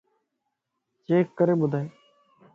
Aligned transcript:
چيڪ 1.05 1.25
ڪري 1.37 1.53
ٻڌائي 1.61 1.87